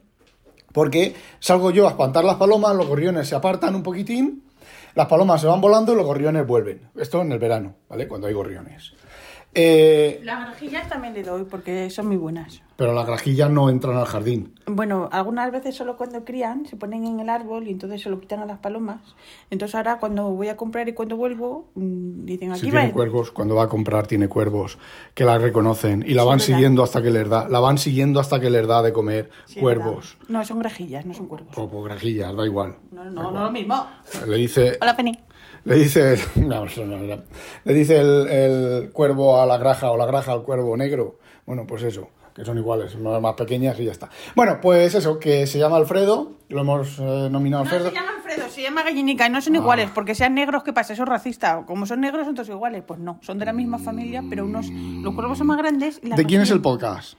porque 0.73 1.14
salgo 1.38 1.70
yo 1.70 1.87
a 1.87 1.90
espantar 1.90 2.25
las 2.25 2.37
palomas, 2.37 2.75
los 2.75 2.87
gorriones 2.87 3.28
se 3.28 3.35
apartan 3.35 3.75
un 3.75 3.82
poquitín, 3.82 4.42
las 4.94 5.08
palomas 5.08 5.42
se 5.42 5.49
van 5.49 5.61
volando 5.61 5.92
y 5.92 5.96
los 5.96 6.06
gorriones 6.06 6.46
vuelven. 6.46 6.88
Esto 6.96 7.20
en 7.20 7.32
el 7.32 7.38
verano, 7.38 7.75
¿vale? 7.90 8.08
Cuando 8.08 8.26
hay 8.26 8.32
gorriones. 8.32 8.94
Eh, 9.58 10.20
Las 10.22 10.40
granjillas 10.40 10.86
también 10.88 11.14
le 11.14 11.22
doy 11.22 11.44
porque 11.44 11.88
son 11.88 12.08
muy 12.08 12.16
buenas. 12.18 12.60
pero 12.76 12.92
las 12.92 13.06
grajillas 13.06 13.48
no 13.50 13.70
entran 13.70 13.96
al 13.96 14.04
jardín. 14.04 14.52
Bueno, 14.66 15.08
algunas 15.10 15.50
veces 15.50 15.75
solo 15.75 15.96
cuando 15.96 16.26
crían 16.26 16.66
se 16.66 16.76
ponen 16.76 17.06
en 17.06 17.20
el 17.20 17.30
árbol 17.30 17.66
y 17.66 17.70
entonces 17.70 18.02
se 18.02 18.10
lo 18.10 18.20
quitan 18.20 18.40
a 18.40 18.44
las 18.44 18.58
palomas. 18.58 19.00
Entonces 19.48 19.75
ahora 19.76 19.98
cuando 19.98 20.28
voy 20.28 20.48
a 20.48 20.58
comprar 20.58 20.86
y 20.90 20.92
cuando 20.92 21.16
vuelvo, 21.16 21.70
mm, 21.75 22.26
dicen 22.26 22.52
aquí 22.52 22.66
va. 22.70 22.80
tiene 22.80 22.92
cuervos, 22.92 23.30
cuando 23.30 23.54
va 23.54 23.62
a 23.62 23.68
comprar 23.70 24.06
tiene 24.06 24.28
cuervos 24.28 24.76
que 25.14 25.25
la 25.25 25.38
reconocen 25.38 26.04
y 26.06 26.12
la 26.12 26.22
Sí, 26.22 26.28
van 26.28 26.36
verdad. 26.36 26.44
siguiendo 26.54 26.82
hasta 26.82 27.00
que 27.02 27.10
les 27.10 27.26
da, 27.26 27.48
la 27.48 27.58
van 27.60 27.78
siguiendo 27.78 28.20
hasta 28.20 28.38
que 28.38 28.50
les 28.50 28.66
da 28.66 28.82
de 28.82 28.92
comer 28.92 29.30
Sí, 29.46 29.58
cuervos. 29.58 30.18
No, 30.28 30.44
son 30.44 30.58
grajillas, 30.58 31.06
no 31.06 31.14
son 31.14 31.28
cuervos. 31.28 31.56
O, 31.56 31.62
o 31.62 31.82
grajillas, 31.82 32.36
da 32.36 32.44
igual. 32.44 32.76
No, 32.92 33.04
no, 33.06 33.30
no 33.32 33.44
lo 33.44 33.50
mismo. 33.50 33.86
Le 34.26 34.36
dice, 34.36 34.76
Hola, 34.82 34.94
Penny. 34.94 35.18
Le 35.66 35.75
dice, 35.76 36.16
no, 36.37 36.64
no, 36.64 37.23
le 37.64 37.75
dice 37.75 37.99
el, 38.00 38.28
el 38.28 38.90
cuervo 38.92 39.40
a 39.40 39.46
la 39.46 39.58
graja 39.58 39.90
o 39.90 39.96
la 39.96 40.06
graja 40.06 40.32
al 40.32 40.42
cuervo 40.42 40.76
negro. 40.76 41.18
Bueno, 41.44 41.66
pues 41.66 41.82
eso, 41.82 42.08
que 42.35 42.44
son 42.44 42.56
iguales, 42.56 42.96
más 42.96 43.35
pequeñas 43.35 43.78
y 43.80 43.85
ya 43.85 43.92
está. 43.92 44.08
Bueno, 44.35 44.58
pues 44.62 44.94
eso, 44.94 45.18
que 45.18 45.46
se 45.46 45.58
llama 45.58 45.76
Alfredo, 45.76 46.32
lo 46.49 46.61
hemos 46.61 46.99
eh, 47.00 47.28
nominado 47.30 47.64
No 47.64 47.70
Alfredo. 47.70 47.90
se 47.90 47.94
llama 47.96 48.12
Alfredo, 48.16 48.49
se 48.49 48.62
llama 48.62 48.82
Gallinica 48.85 49.26
y 49.26 49.30
no 49.30 49.40
son 49.40 49.54
Ah. 49.54 49.58
iguales 49.58 49.90
porque 49.94 50.14
sean 50.14 50.35
negros, 50.35 50.62
¿qué 50.62 50.73
pasa? 50.73 50.92
Eso 50.92 51.02
es 51.02 51.08
racista. 51.08 51.64
Como 51.66 51.85
son 51.87 52.00
negros, 52.00 52.26
son 52.26 52.35
todos 52.35 52.49
iguales. 52.49 52.82
Pues 52.87 53.00
no, 53.00 53.18
son 53.23 53.38
de 53.38 53.44
la 53.46 53.52
misma 53.52 53.78
familia, 53.78 54.23
pero 54.30 54.44
unos. 54.44 54.68
Los 54.70 55.14
cuervos 55.14 55.37
son 55.38 55.49
más 55.49 55.58
grandes 55.58 56.00
y 56.02 56.11
¿De 56.11 56.25
quién 56.25 56.42
es 56.42 56.50
el 56.50 56.61
podcast? 56.62 57.14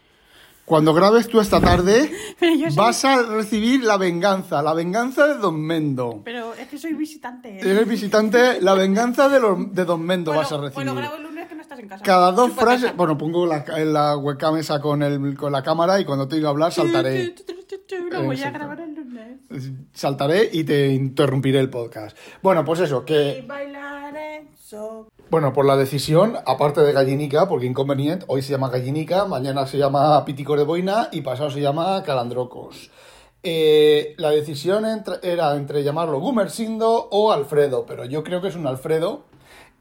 Cuando 0.67 0.93
grabes 0.93 1.29
tú 1.29 1.39
esta 1.39 1.62
tarde, 1.62 2.12
soy- 2.39 2.75
vas 2.75 3.05
a 3.05 3.24
recibir 3.24 3.86
la 3.86 3.95
venganza, 3.95 4.62
la 4.62 4.74
venganza 4.74 5.25
de 5.25 5.36
Don 5.36 5.57
Mendo. 5.62 6.21
Pero 6.25 6.53
es 6.55 6.67
que 6.67 6.77
soy 6.77 6.93
visitante. 6.93 7.57
Eres 7.57 7.88
visitante, 7.88 8.59
la 8.62 8.74
venganza 8.74 9.29
de, 9.29 9.39
los- 9.39 9.74
de 9.74 9.86
Don 9.86 10.01
Mendo 10.05 10.31
Bueno, 10.31 10.41
vas 10.43 10.51
a 10.51 10.57
recibir. 10.62 10.86
lo 10.86 10.93
grabo 10.95 11.15
el 11.15 11.24
lunes 11.24 11.47
que 11.47 11.55
no 11.55 11.62
estás 11.62 11.79
en 11.79 11.88
casa. 11.88 12.03
Cada 12.03 12.33
dos 12.33 12.50
Chupa 12.50 12.62
frases, 12.63 12.83
casa. 12.88 12.97
bueno, 12.97 13.17
pongo 13.17 13.45
la, 13.45 13.63
en 13.77 13.93
la 13.93 14.17
webcam 14.17 14.57
esa 14.57 14.81
con, 14.81 15.01
el, 15.03 15.38
con 15.38 15.53
la 15.53 15.63
cámara 15.63 16.01
y 16.01 16.05
cuando 16.05 16.27
te 16.27 16.36
diga 16.36 16.50
hablar 16.50 16.74
saltaré. 16.74 17.33
Lo 18.12 18.24
voy 18.24 18.41
a 18.43 18.51
grabar 18.51 18.81
el 18.81 18.93
lunes. 18.93 19.39
Saltaré 19.93 20.50
y 20.51 20.65
te 20.65 20.89
interrumpiré 20.89 21.59
el 21.62 21.69
podcast. 21.69 22.17
Bueno, 22.43 22.65
pues 22.65 22.81
eso, 22.81 23.03
Y 23.03 23.05
que. 23.05 23.45
bailaré 23.47 24.50
so- 24.57 25.07
Bueno, 25.29 25.51
por 25.51 25.65
la 25.65 25.75
decisión, 25.75 26.38
aparte 26.46 26.79
de 26.79 26.93
Gallinica, 26.93 27.50
porque 27.50 27.65
inconveniente, 27.65 28.24
hoy 28.29 28.41
se 28.41 28.51
llama 28.51 28.69
Gallinica, 28.69 29.25
mañana 29.25 29.67
se 29.67 29.77
llama 29.77 30.24
Piticor 30.24 30.57
de 30.57 30.63
Boina 30.63 31.10
y 31.12 31.19
pasado 31.19 31.51
se 31.51 31.60
llama 31.60 32.01
Calandrocos. 32.03 32.91
Eh, 33.43 34.15
la 34.17 34.29
decisión 34.29 34.86
era 35.22 35.55
entre 35.55 35.84
llamarlo 35.84 36.22
Gumersindo 36.22 37.10
o 37.12 37.34
Alfredo, 37.34 37.86
pero 37.86 38.05
yo 38.05 38.24
creo 38.24 38.41
que 38.41 38.48
es 38.48 38.55
un 38.55 38.67
Alfredo. 38.67 39.24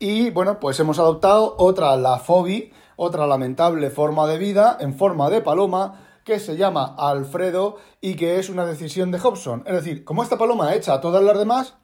Y 0.01 0.31
bueno, 0.31 0.59
pues 0.59 0.81
hemos 0.81 0.99
adoptado 0.99 1.55
otra, 1.59 1.97
la 1.97 2.19
Fobi, 2.19 2.73
otra 2.97 3.29
lamentable 3.29 3.91
forma 3.91 4.27
de 4.27 4.39
vida 4.39 4.77
en 4.81 4.95
forma 4.95 5.31
de 5.31 5.43
paloma 5.43 6.07
que 6.25 6.41
se 6.41 6.57
llama 6.57 6.97
Alfredo 6.99 7.77
y 8.01 8.17
que 8.17 8.41
es 8.41 8.51
una 8.51 8.67
decisión 8.67 9.13
de 9.13 9.21
Hobson. 9.21 9.63
Es 9.65 9.75
decir, 9.75 10.03
como 10.03 10.25
esta 10.25 10.39
paloma 10.39 10.75
echa 10.75 10.95
a 10.95 11.01
todas 11.01 11.23
las 11.23 11.39
demás, 11.39 11.77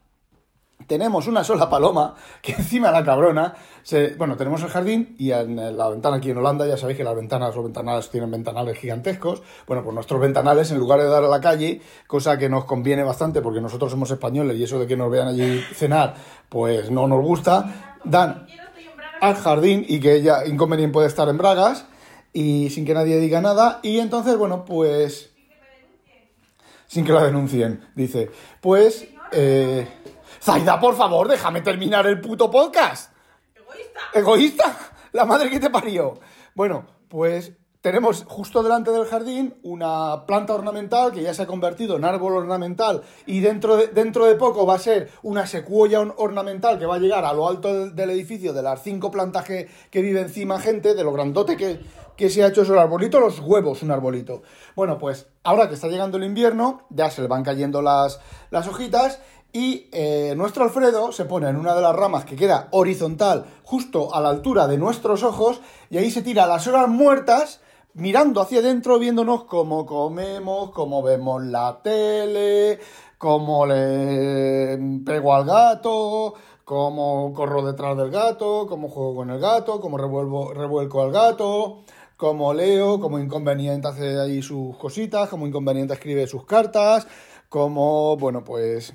tenemos 0.87 1.27
una 1.27 1.45
sola 1.45 1.69
paloma 1.69 2.15
que 2.41 2.53
encima 2.59 2.91
la 2.91 3.05
cabrona, 3.05 3.55
bueno, 4.17 4.37
tenemos 4.37 4.62
el 4.62 4.69
jardín 4.69 5.15
y 5.19 5.33
en 5.33 5.77
la 5.77 5.89
ventana 5.89 6.17
aquí 6.17 6.31
en 6.31 6.39
Holanda, 6.39 6.67
ya 6.67 6.77
sabéis 6.77 6.99
que 6.99 7.05
las 7.05 7.17
ventanas, 7.17 7.55
los 7.55 7.65
ventanales 7.65 8.11
tienen 8.11 8.31
ventanales 8.31 8.79
gigantescos, 8.79 9.43
bueno, 9.67 9.83
pues 9.83 9.95
nuestros 9.95 10.21
ventanales 10.21 10.71
en 10.71 10.79
lugar 10.79 11.01
de 11.01 11.07
dar 11.07 11.25
a 11.25 11.29
la 11.29 11.41
calle, 11.41 11.81
cosa 12.07 12.39
que 12.39 12.49
nos 12.49 12.65
conviene 12.65 13.03
bastante 13.03 13.43
porque 13.43 13.61
nosotros 13.61 13.91
somos 13.91 14.11
españoles 14.11 14.57
y 14.57 14.65
eso 14.65 14.79
de 14.79 14.87
que 14.87 14.97
nos 14.97 15.11
vean 15.11 15.29
allí 15.29 15.61
cenar, 15.75 16.15
pues 16.49 16.91
no 16.91 17.07
nos 17.09 17.25
gusta, 17.25 17.99
dan 18.05 18.47
al 19.21 19.35
jardín 19.37 19.85
y 19.89 20.01
que 20.01 20.15
ella 20.15 20.47
inconveniente 20.47 20.93
puede 20.93 21.09
estar 21.09 21.29
en 21.29 21.39
bragas 21.39 21.87
y 22.33 22.71
sin 22.71 22.85
que 22.85 22.95
nadie 22.95 23.19
diga 23.19 23.41
nada 23.41 23.81
y 23.83 23.99
entonces, 23.99 24.37
bueno, 24.37 24.65
pues 24.65 25.33
sin 26.93 27.07
que 27.07 27.12
la 27.12 27.25
denuncien, 27.25 27.81
dice. 27.95 28.31
Pues, 28.61 29.09
eh... 29.33 29.89
Zaida, 30.43 30.81
por 30.81 30.97
favor, 30.97 31.29
déjame 31.29 31.61
terminar 31.61 32.05
el 32.07 32.21
puto 32.21 32.51
podcast. 32.51 33.13
¡Egoísta! 33.55 34.01
¿Egoísta? 34.13 34.77
La 35.13 35.25
madre 35.25 35.49
que 35.51 35.61
te 35.61 35.71
parió. 35.71 36.19
Bueno, 36.57 36.85
pues 37.09 37.53
tenemos 37.81 38.25
justo 38.27 38.61
delante 38.63 38.91
del 38.91 39.07
jardín 39.07 39.55
una 39.63 40.27
planta 40.27 40.55
ornamental 40.55 41.13
que 41.13 41.23
ya 41.23 41.33
se 41.33 41.43
ha 41.43 41.47
convertido 41.47 41.97
en 41.97 42.05
árbol 42.05 42.35
ornamental 42.37 43.03
y 43.27 43.39
dentro 43.39 43.77
de, 43.77 43.89
dentro 43.89 44.27
de 44.27 44.35
poco 44.35 44.67
va 44.67 44.75
a 44.75 44.79
ser 44.81 45.11
una 45.23 45.47
secuoya 45.47 46.01
or- 46.01 46.15
ornamental 46.17 46.77
que 46.79 46.87
va 46.87 46.97
a 46.97 46.99
llegar 46.99 47.25
a 47.25 47.33
lo 47.33 47.49
alto 47.49 47.73
del, 47.73 47.95
del 47.95 48.11
edificio 48.11 48.53
de 48.53 48.63
las 48.63 48.83
cinco 48.83 49.11
plantas 49.13 49.45
que, 49.45 49.69
que 49.91 50.03
vive 50.03 50.21
encima 50.21 50.59
gente, 50.59 50.95
de 50.95 51.05
lo 51.05 51.13
grandote 51.13 51.57
que, 51.57 51.81
que 52.17 52.31
se 52.31 52.43
ha 52.43 52.49
hecho 52.49 52.63
eso 52.63 52.73
el 52.73 52.79
arbolito, 52.81 53.21
los 53.21 53.39
huevos, 53.41 53.83
un 53.83 53.91
arbolito. 53.93 54.43
Bueno, 54.75 54.99
pues 54.99 55.29
ahora 55.45 55.69
que 55.69 55.75
está 55.75 55.87
llegando 55.89 56.17
el 56.19 56.25
invierno, 56.25 56.87
ya 56.91 57.11
se 57.11 57.23
le 57.23 57.29
van 57.29 57.43
cayendo 57.45 57.81
las, 57.83 58.21
las 58.51 58.67
hojitas 58.69 59.21
y 59.52 59.88
eh, 59.92 60.35
nuestro 60.37 60.64
Alfredo 60.64 61.12
se 61.12 61.26
pone 61.26 61.49
en 61.49 61.56
una 61.56 61.75
de 61.75 61.82
las 61.82 61.94
ramas 61.94 62.25
que 62.25 62.37
queda 62.37 62.68
horizontal, 62.71 63.44
justo 63.62 64.14
a 64.14 64.21
la 64.21 64.30
altura 64.30 64.66
de 64.66 64.78
nuestros 64.78 65.23
ojos, 65.23 65.61
y 65.90 65.99
ahí 65.99 66.11
se 66.11 66.23
tira 66.23 66.47
las 66.47 66.66
horas 66.66 66.88
muertas, 66.88 67.61
mirando 67.94 68.40
hacia 68.40 68.61
adentro, 68.61 68.99
viéndonos 68.99 69.44
cómo 69.44 69.85
comemos, 69.85 70.71
cómo 70.71 71.02
vemos 71.02 71.42
la 71.44 71.80
tele, 71.82 72.78
cómo 73.18 73.66
le 73.66 74.78
pego 75.04 75.35
al 75.35 75.44
gato, 75.44 76.35
cómo 76.64 77.35
corro 77.35 77.62
detrás 77.62 77.97
del 77.99 78.11
gato, 78.11 78.66
cómo 78.66 78.88
juego 78.88 79.16
con 79.16 79.30
el 79.30 79.38
gato, 79.38 79.80
cómo 79.80 79.99
revuelvo, 79.99 80.54
revuelco 80.54 81.02
al 81.02 81.12
gato, 81.12 81.82
cómo 82.16 82.54
leo, 82.54 82.99
cómo 83.00 83.18
inconveniente 83.18 83.88
hace 83.88 84.18
ahí 84.18 84.40
sus 84.40 84.76
cositas, 84.78 85.28
cómo 85.28 85.47
inconveniente 85.47 85.92
escribe 85.92 86.26
sus 86.26 86.47
cartas, 86.47 87.06
cómo, 87.50 88.16
bueno, 88.16 88.42
pues 88.44 88.94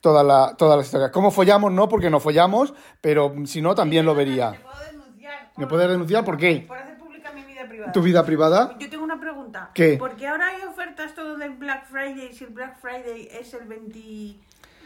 toda 0.00 0.22
la, 0.22 0.54
toda 0.56 0.76
la 0.76 0.82
historia. 0.82 1.10
¿Cómo 1.10 1.30
follamos? 1.30 1.72
No, 1.72 1.88
porque 1.88 2.10
no 2.10 2.20
follamos, 2.20 2.74
pero 3.00 3.34
si 3.46 3.60
no, 3.62 3.74
también 3.74 4.04
lo 4.06 4.14
vería. 4.14 4.60
puedo 4.62 4.84
denunciar. 4.90 5.52
¿Me 5.56 5.66
puedes 5.66 5.88
denunciar 5.88 6.24
por 6.24 6.36
qué? 6.36 6.64
Por 6.66 6.78
hacer 6.78 6.98
pública 6.98 7.32
mi 7.32 7.42
vida 7.44 7.66
privada. 7.68 7.92
¿Tu 7.92 8.02
vida 8.02 8.24
privada? 8.24 8.76
Yo 8.78 8.88
tengo 8.90 9.04
una 9.04 9.18
pregunta. 9.20 9.70
¿Qué? 9.74 9.96
Porque 9.98 10.26
ahora 10.26 10.46
hay 10.48 10.62
ofertas 10.62 11.14
todo 11.14 11.36
del 11.36 11.52
Black 11.54 11.86
Friday. 11.86 12.32
Si 12.32 12.44
el 12.44 12.50
Black 12.50 12.78
Friday 12.80 13.28
es 13.32 13.52
el 13.54 13.66
20... 13.66 14.36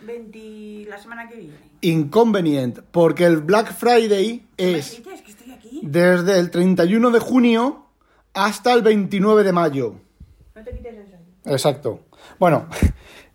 20 0.02 0.86
la 0.88 0.96
semana 0.98 1.28
que 1.28 1.34
viene. 1.36 1.56
Inconvenient, 1.82 2.80
porque 2.90 3.26
el 3.26 3.36
Black 3.36 3.74
Friday 3.74 4.46
¿Qué 4.56 4.64
me 4.64 4.78
es 4.78 4.96
dices? 4.96 5.20
Que 5.20 5.30
estoy 5.30 5.52
aquí. 5.52 5.80
desde 5.82 6.38
el 6.38 6.50
31 6.50 7.10
de 7.10 7.18
junio 7.20 7.84
hasta 8.32 8.72
el 8.72 8.80
29 8.80 9.44
de 9.44 9.52
mayo. 9.52 9.96
No 10.54 10.64
te 10.64 10.70
quites 10.74 10.94
eso. 11.06 11.16
Exacto. 11.44 12.00
Bueno, 12.38 12.66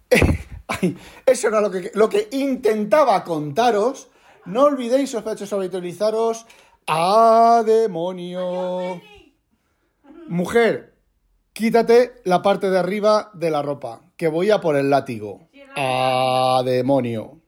ay, 0.67 0.97
eso 1.25 1.47
era 1.47 1.61
lo 1.61 1.71
que, 1.71 1.91
lo 1.93 2.09
que 2.09 2.27
intentaba 2.31 3.23
contaros. 3.23 4.09
No 4.45 4.63
olvidéis, 4.63 5.09
sospechosos, 5.09 5.53
habitualizaros 5.53 6.45
a 6.87 7.63
demonio. 7.65 9.01
Mujer, 10.27 10.95
quítate 11.53 12.15
la 12.23 12.41
parte 12.41 12.69
de 12.69 12.77
arriba 12.77 13.31
de 13.33 13.51
la 13.51 13.61
ropa, 13.61 14.01
que 14.17 14.27
voy 14.27 14.51
a 14.51 14.61
por 14.61 14.75
el 14.75 14.89
látigo. 14.89 15.47
A 15.75 16.61
demonio. 16.63 17.41